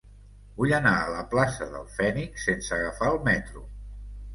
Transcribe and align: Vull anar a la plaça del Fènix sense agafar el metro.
Vull 0.61 0.73
anar 0.77 0.93
a 1.01 1.11
la 1.17 1.21
plaça 1.35 1.69
del 1.75 1.87
Fènix 2.01 2.49
sense 2.51 2.77
agafar 2.83 3.15
el 3.15 3.25
metro. 3.33 3.69